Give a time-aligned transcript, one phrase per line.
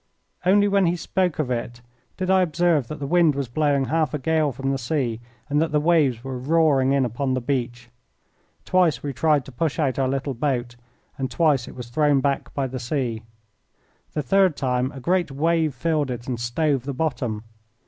[0.47, 1.81] Only when he spoke of it
[2.17, 5.61] did I observe that the wind was blowing half a gale from the sea and
[5.61, 7.91] that the waves were roaring in upon the beach.
[8.65, 10.75] Twice we tried to push out our little boat,
[11.19, 13.21] and twice it was thrown back by the sea.
[14.13, 17.43] The third time a great wave filled it and stove the bottom.